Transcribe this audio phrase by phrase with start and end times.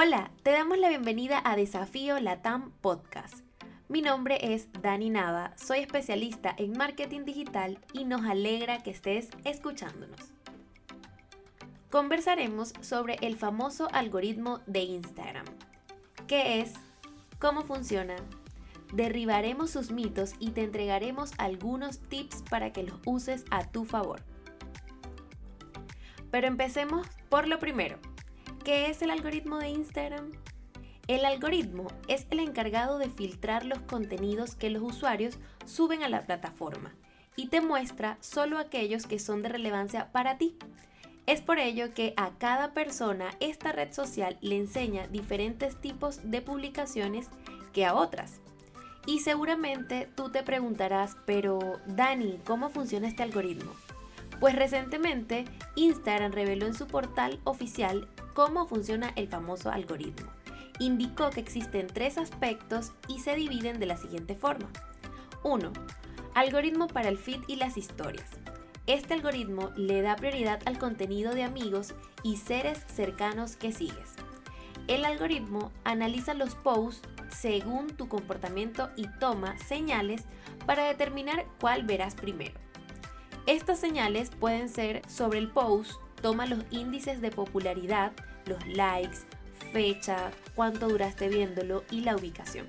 [0.00, 3.38] Hola, te damos la bienvenida a Desafío Latam Podcast.
[3.88, 9.28] Mi nombre es Dani Nava, soy especialista en marketing digital y nos alegra que estés
[9.42, 10.20] escuchándonos.
[11.90, 15.46] Conversaremos sobre el famoso algoritmo de Instagram.
[16.28, 16.74] ¿Qué es?
[17.40, 18.14] ¿Cómo funciona?
[18.92, 24.22] Derribaremos sus mitos y te entregaremos algunos tips para que los uses a tu favor.
[26.30, 27.98] Pero empecemos por lo primero.
[28.68, 30.30] ¿Qué es el algoritmo de Instagram?
[31.06, 36.20] El algoritmo es el encargado de filtrar los contenidos que los usuarios suben a la
[36.20, 36.94] plataforma
[37.34, 40.58] y te muestra solo aquellos que son de relevancia para ti.
[41.24, 46.42] Es por ello que a cada persona esta red social le enseña diferentes tipos de
[46.42, 47.30] publicaciones
[47.72, 48.42] que a otras.
[49.06, 53.72] Y seguramente tú te preguntarás, pero Dani, ¿cómo funciona este algoritmo?
[54.40, 58.06] Pues recientemente Instagram reveló en su portal oficial
[58.38, 60.30] cómo funciona el famoso algoritmo.
[60.78, 64.68] Indicó que existen tres aspectos y se dividen de la siguiente forma.
[65.42, 65.72] 1.
[66.36, 68.30] Algoritmo para el feed y las historias.
[68.86, 74.14] Este algoritmo le da prioridad al contenido de amigos y seres cercanos que sigues.
[74.86, 80.26] El algoritmo analiza los posts según tu comportamiento y toma señales
[80.64, 82.54] para determinar cuál verás primero.
[83.46, 88.12] Estas señales pueden ser sobre el post, toma los índices de popularidad,
[88.48, 89.18] los likes,
[89.72, 92.66] fecha, cuánto duraste viéndolo y la ubicación.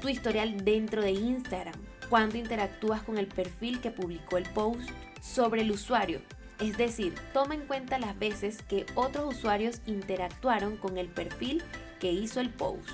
[0.00, 1.74] Tu historial dentro de Instagram,
[2.08, 4.88] cuánto interactúas con el perfil que publicó el post
[5.20, 6.20] sobre el usuario.
[6.60, 11.62] Es decir, toma en cuenta las veces que otros usuarios interactuaron con el perfil
[12.00, 12.88] que hizo el post.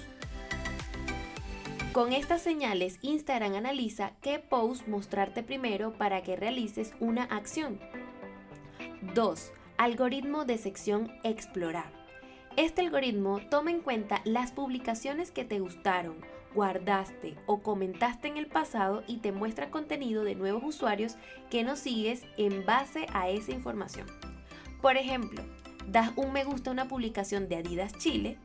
[1.92, 7.78] Con estas señales, Instagram analiza qué post mostrarte primero para que realices una acción.
[9.14, 9.52] 2.
[9.76, 12.03] Algoritmo de sección Explorar.
[12.56, 16.14] Este algoritmo toma en cuenta las publicaciones que te gustaron,
[16.54, 21.16] guardaste o comentaste en el pasado y te muestra contenido de nuevos usuarios
[21.50, 24.06] que no sigues en base a esa información.
[24.80, 25.42] Por ejemplo,
[25.88, 28.38] das un me gusta a una publicación de Adidas Chile,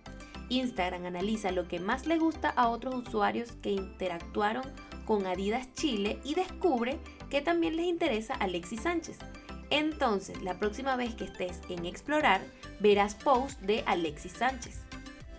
[0.49, 4.63] Instagram analiza lo que más le gusta a otros usuarios que interactuaron
[5.05, 6.97] con Adidas Chile y descubre
[7.29, 9.19] que también les interesa Alexis Sánchez.
[9.69, 12.41] Entonces, la próxima vez que estés en Explorar,
[12.79, 14.81] verás posts de Alexis Sánchez.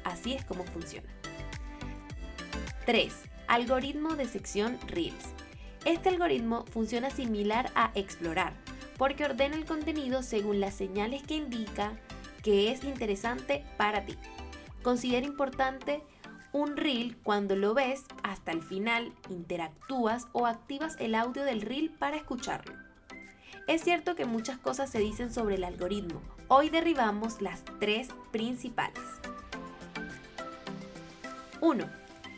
[0.05, 1.09] Así es como funciona.
[2.87, 3.13] 3.
[3.49, 5.35] Algoritmo de sección Reels.
[5.85, 8.53] Este algoritmo funciona similar a Explorar,
[8.97, 11.93] porque ordena el contenido según las señales que indica
[12.43, 14.17] que es interesante para ti.
[14.83, 16.03] Considera importante
[16.53, 21.91] un reel cuando lo ves hasta el final, interactúas o activas el audio del reel
[21.91, 22.75] para escucharlo.
[23.67, 26.21] Es cierto que muchas cosas se dicen sobre el algoritmo.
[26.49, 29.03] Hoy derribamos las tres principales.
[31.61, 31.85] 1.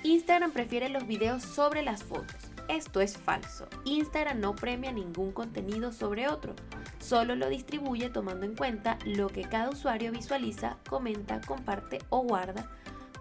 [0.03, 2.37] Instagram prefiere los videos sobre las fotos.
[2.69, 3.69] Esto es falso.
[3.85, 6.55] Instagram no premia ningún contenido sobre otro.
[6.99, 12.71] Solo lo distribuye tomando en cuenta lo que cada usuario visualiza, comenta, comparte o guarda,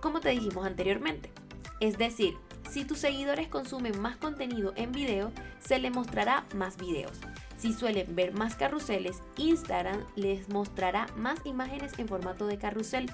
[0.02, 1.32] como te dijimos anteriormente.
[1.80, 2.36] Es decir,
[2.72, 7.20] si tus seguidores consumen más contenido en video, se les mostrará más videos.
[7.58, 13.12] Si suelen ver más carruseles, Instagram les mostrará más imágenes en formato de carrusel.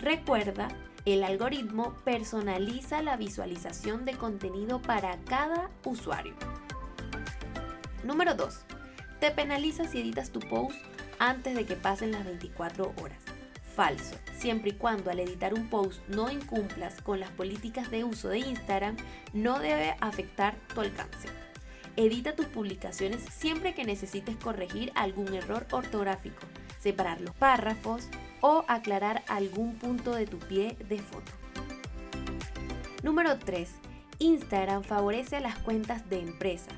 [0.00, 0.66] Recuerda,
[1.04, 6.34] el algoritmo personaliza la visualización de contenido para cada usuario.
[8.02, 8.58] Número 2.
[9.20, 10.76] Te penaliza si editas tu post
[11.20, 13.22] antes de que pasen las 24 horas.
[13.74, 14.16] Falso.
[14.36, 18.38] Siempre y cuando al editar un post no incumplas con las políticas de uso de
[18.38, 18.96] Instagram,
[19.32, 21.28] no debe afectar tu alcance.
[21.96, 26.46] Edita tus publicaciones siempre que necesites corregir algún error ortográfico,
[26.78, 28.08] separar los párrafos
[28.40, 31.32] o aclarar algún punto de tu pie de foto.
[33.02, 33.70] Número 3.
[34.18, 36.70] Instagram favorece a las cuentas de empresa.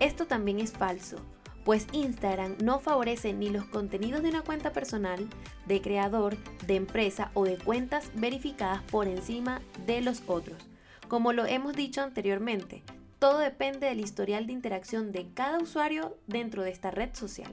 [0.00, 1.18] Esto también es falso,
[1.66, 5.28] pues Instagram no favorece ni los contenidos de una cuenta personal,
[5.66, 10.62] de creador, de empresa o de cuentas verificadas por encima de los otros.
[11.08, 12.84] Como lo hemos dicho anteriormente,
[13.18, 17.52] todo depende del historial de interacción de cada usuario dentro de esta red social.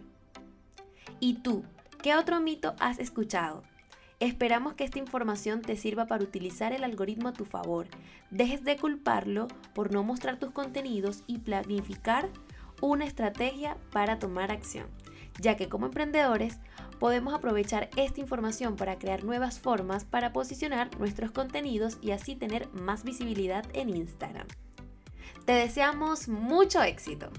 [1.19, 1.63] ¿Y tú?
[2.03, 3.63] ¿Qué otro mito has escuchado?
[4.19, 7.87] Esperamos que esta información te sirva para utilizar el algoritmo a tu favor.
[8.29, 12.29] Dejes de culparlo por no mostrar tus contenidos y planificar
[12.83, 14.87] una estrategia para tomar acción,
[15.39, 16.59] ya que como emprendedores
[16.99, 22.67] podemos aprovechar esta información para crear nuevas formas para posicionar nuestros contenidos y así tener
[22.73, 24.47] más visibilidad en Instagram.
[25.45, 27.31] Te deseamos mucho éxito.